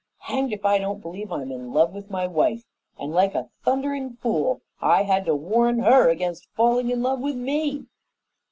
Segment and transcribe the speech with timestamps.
[0.21, 2.63] Hanged if I don't believe I'm in love with my wife,
[2.97, 7.35] and, like a thundering fool, I had to warn her against falling in love with
[7.35, 7.85] me!